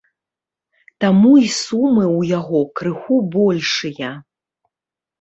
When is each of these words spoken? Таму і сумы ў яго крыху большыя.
Таму 1.05 1.33
і 1.45 1.51
сумы 1.59 2.03
ў 2.17 2.21
яго 2.39 2.59
крыху 2.83 3.23
большыя. 3.39 4.15